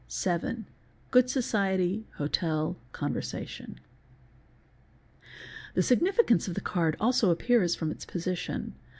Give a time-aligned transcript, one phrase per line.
[0.07, 3.79] Seven—good society, hotel, conversation.
[4.73, 8.73] | The significance of the card also appears from its position.